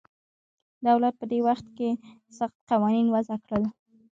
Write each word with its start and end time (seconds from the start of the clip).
دولت 0.87 1.13
په 1.17 1.25
دې 1.31 1.39
وخت 1.47 1.67
کې 1.77 1.89
سخت 2.37 2.57
قوانین 2.69 3.07
وضع 3.09 3.37
کړل 3.45 3.63